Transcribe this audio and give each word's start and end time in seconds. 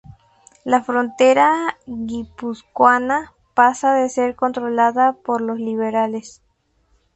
La 0.65 0.81
frontera 0.81 1.77
guipuzcoana 1.85 3.35
pasa 3.53 4.01
a 4.03 4.09
ser 4.09 4.35
controlada 4.35 5.13
por 5.13 5.41
los 5.41 5.59
liberales. 5.59 6.41